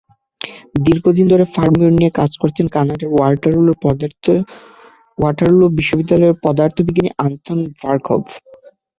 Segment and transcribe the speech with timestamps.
[0.85, 3.09] দীর্ঘদিন ধরে ফার্মিয়ন নিয়ে কাজ করছেন কানাডার
[5.17, 8.21] ওয়াটারলু বিশ্ববিদ্যালয়ের পদার্থবিজ্ঞানী আন্তন ভার্খব।